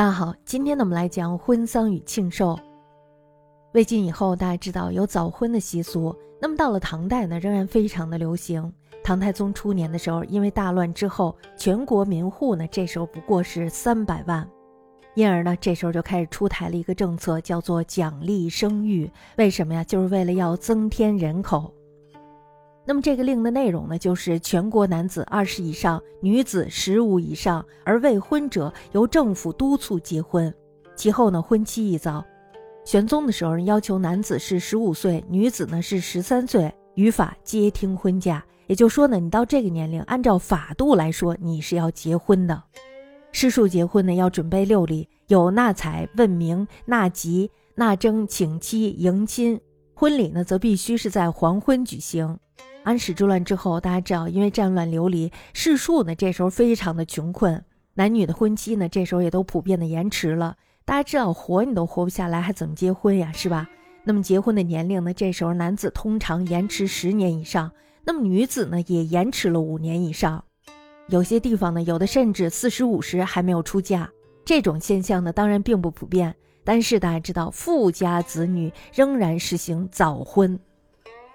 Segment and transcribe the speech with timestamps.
[0.00, 2.58] 大家好，今天呢，我们来讲婚丧与庆寿。
[3.74, 6.16] 魏晋以后，大家知道有早婚的习俗。
[6.40, 8.72] 那么到了唐代呢，仍然非常的流行。
[9.04, 14.48] 唐太宗初年的时候，因为大乱之后，全国民户呢，这时候不过是三百万，
[15.16, 19.10] 因而呢，这时候就开始出台了一个政策，叫做奖励生育。
[19.36, 19.84] 为什么呀？
[19.84, 21.70] 就是为了要增添人口。
[22.90, 30.52] 那么这个令的内容呢，就是全国男子二十以上，女子十五以上，而未婚者由政府督促结婚。
[30.96, 32.24] 其后呢，婚期一早。
[32.84, 38.44] 玄宗的时候要求男子是十五岁，女子呢是十三岁，语法皆听婚嫁。
[38.66, 42.60] 也就是说呢，你到这个年龄，按照法度来说，你是要结婚的。
[43.30, 49.60] 诗数结婚呢，要准备六礼，有纳采、问名、纳吉、纳征、请妻、迎亲。
[49.94, 52.36] 婚礼呢，则必须是在黄昏举行。
[52.82, 57.62] 安史之乱之后，大家知道，因为战乱流离，士庶呢这时候非常的穷困，
[57.94, 60.56] 男女的婚期呢这时候也都普遍的延迟了。
[60.86, 63.30] 大家知道，活你都活不下来，还怎么结婚呀？
[63.32, 63.68] 是吧？
[64.02, 65.12] 那么结婚的年龄呢？
[65.12, 67.70] 这时候男子通常延迟十年以上，
[68.02, 70.42] 那么女子呢也延迟了五年以上。
[71.08, 74.10] 有些地方呢，有的甚至四十五十还没有出嫁。
[74.42, 80.58] 这种现象呢，当然并不普遍，但是大家知道，富家子女仍然实行早婚。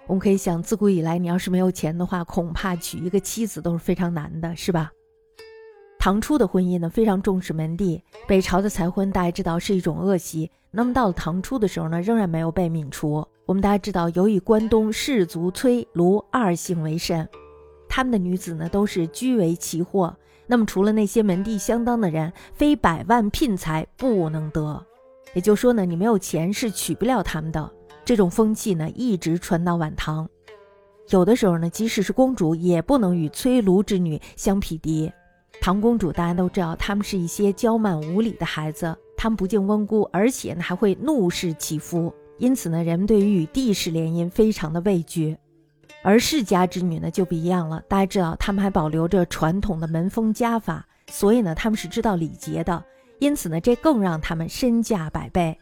[0.06, 4.90] 我们可以想，自古以来，你要是没有钱的话，恐怕娶一个妻子都是非常难的，是吧？
[5.98, 8.00] 唐初的婚姻呢，非常重视门第。
[8.28, 10.48] 北朝的财婚，大家知道是一种恶习。
[10.70, 13.26] 那么到了唐初的时候呢，仍然没有被泯除。
[13.46, 17.28] 我们大家知道，由于关东士族崔卢二姓为甚，
[17.88, 20.16] 他们的女子呢都是居为奇货。
[20.46, 24.86] 那么除了那些门第相当的人，非百万聘才不能得。
[25.34, 27.68] 也就是说呢，你没有钱是娶不了他们的。
[28.06, 30.28] 这种风气呢，一直传到晚唐，
[31.08, 35.10] 有的时候呢，即使是公主也不能与崔卢之女相匹敌。
[35.60, 45.36] 唐公主大家都知道，她们是一些娇慢无礼的孩子，她们不敬温姑，而且呢还会怒视其夫，因此呢，人们对于与帝室联姻非常的畏惧。
[46.04, 52.84] 而世家之女呢就不一样了，大家知道，她们还保留着传统的门风家法，所以呢，他们是知道礼节的，
[53.18, 55.58] 因此呢，这更让他们身价百倍。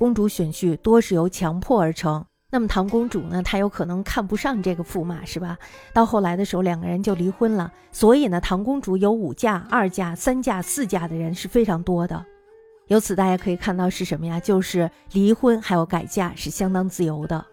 [0.00, 5.58] 公主选婿多是由强迫而成，那么唐公主呢，她有可能看不上这个驸马，是吧？
[5.92, 7.70] 到后来的时候，两个人就离婚了。
[7.92, 12.24] 所以呢，唐公主有五嫁、二嫁、三嫁、四嫁的人是非常多的。
[12.86, 14.40] 由此大家可以看到是什么呀？
[14.40, 17.44] 就是离婚还有改嫁是相当自由的。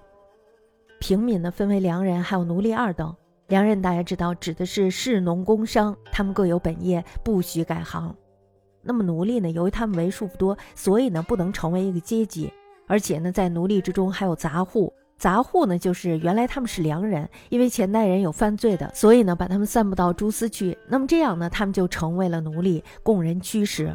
[1.01, 3.13] 平民呢，分为良人还有奴隶二等。
[3.47, 8.15] 良人大家知道指的是士农工商，他们各有本业，不许改行。
[8.81, 9.49] 那么奴隶呢？
[9.51, 12.51] 由于他们为数不多，所以呢不能成为一个阶级。
[12.85, 14.93] 而且呢，在奴隶之中还有杂户。
[15.17, 20.77] 杂户呢，就是原来他们是良人，因为前代人有犯罪的，所以呢把他们散布到蛛丝去。
[20.87, 23.93] 那么这样呢，他们就成为了奴隶，供人驱使。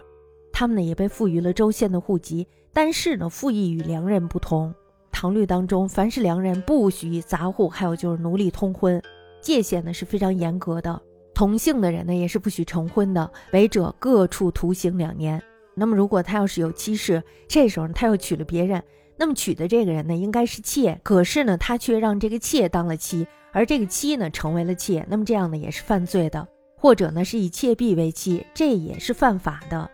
[0.53, 2.47] 他们呢也被赋予了州县的户籍。
[2.75, 4.75] 但是呢，赋役与良人不同。
[5.13, 9.01] 唐律当中，凡是良人不许与杂户还有就是奴隶通婚，
[9.41, 11.01] 界限呢是非常严格的。
[11.35, 15.43] 同姓的人呢，也是不许成婚的，违者各处徒刑两年。
[15.75, 18.83] 那么，如果他要是有妻室，这时候他又娶了别人，
[19.17, 26.47] 那么娶的这个人呢，应该是妾，可是呢，他却让这个妾当了妻，而这个妻呢，成为了妾，那么这样呢，也是犯罪的。
[26.77, 29.89] 或者呢，是以妾婢为妻，这也是犯法的。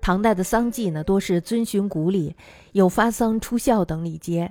[0.00, 2.34] 唐代的丧祭呢，多是遵循古礼，
[2.72, 4.50] 有发丧、出孝等礼节。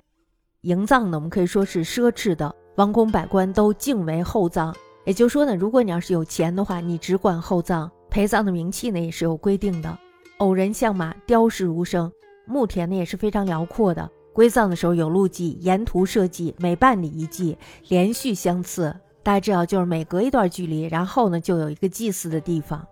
[0.61, 4.75] 迎葬呢，我们可以说是奢侈的，王公百官都敬为厚葬。
[5.07, 9.97] 也就是说呢，如果你要是有钱的话，你只管厚葬，陪葬的名器呢也是有规定的。
[10.39, 12.11] 偶人相马，雕饰如生，
[12.45, 14.11] 墓田呢也是非常辽阔的。
[14.33, 17.57] 归葬的时候有路祭，沿途设祭，每半里一祭，
[17.87, 18.93] 连续相次。
[19.23, 22.85] 大家知道，就是每隔一段距离，然后呢就有一个祭祀的地方。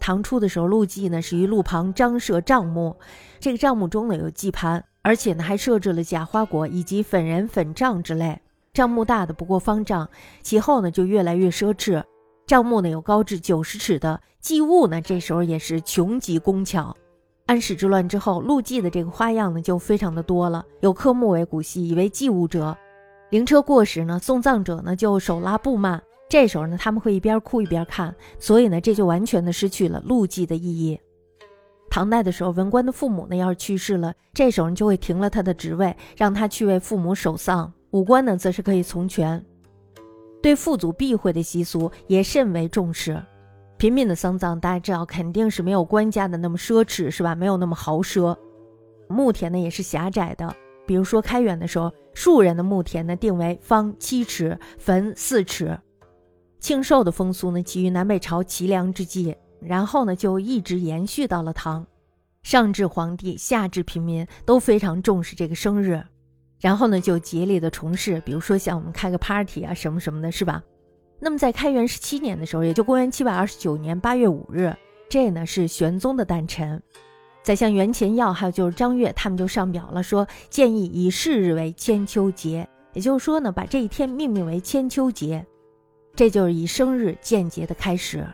[0.00, 2.96] 唐初的时候，路祭呢是于路旁张设帐幕，
[3.38, 8.40] 这个帐幕中呢有祭盘，而且呢还设置了假花果以及粉人、粉帐之类。
[8.74, 10.08] 账目大的不过方丈，
[10.42, 12.02] 其后呢就越来越奢侈。
[12.44, 16.94] 账目呢有高至九十尺的，祭物呢这时候也是穷极工巧。
[17.46, 22.76] 安史之乱之后，路祭的这个花样呢就非常的多了，有刻木为骨系以为祭物者，
[23.30, 30.98] 灵车过时呢，送葬者呢就手拉布幔，这时候呢他们会一边哭一边看，所以呢这就完全的失去了路祭的意义。
[31.88, 37.72] 唐代的时候，文官的父母呢要是去世了，这时候就会停了他的职位，让他去为父母守丧。
[37.94, 39.40] 武官呢，则是可以从权，
[40.42, 43.22] 对父祖避讳的习俗也甚为重视。
[43.76, 47.36] 平民的丧葬，大家知道肯定是没有官家的那么奢侈，是吧？
[47.36, 48.36] 没有那么豪奢。
[49.08, 50.52] 墓田呢也是狭窄的，
[50.84, 55.78] 比如说开元的时候，庶人的墓田呢定为方七尺，坟四尺。
[56.58, 61.86] 庆寿的风俗呢起于南北朝齐梁之际，然后呢就一直延续到了唐。
[62.42, 66.02] 上至皇帝，下至平民都非常重视这个生日，
[66.60, 70.62] 然后呢就竭力的从事，比如说像我们开个 party 啊什么什么的，是吧？
[71.20, 74.74] 那么在开元十七年的时候，也就公元七百二十九年八月五日，
[75.08, 76.82] 这呢是玄宗的诞辰。
[77.42, 85.44] 宰相袁乾耀还有就是张悦，他们就上表了，说建议以是日为千秋节，也就是说呢，把这一天命名为千秋节，
[86.14, 88.26] 这就是以生日建节的开始。